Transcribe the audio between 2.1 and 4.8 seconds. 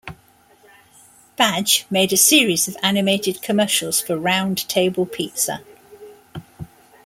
a series of animated commercials for Round